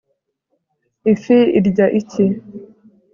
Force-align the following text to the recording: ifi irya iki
ifi 1.13 1.37
irya 1.57 1.85
iki 1.99 2.25